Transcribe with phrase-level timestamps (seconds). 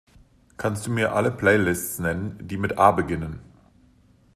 [0.57, 3.39] Kannst Du mir alle Playlists nennen, die mit A beginnen?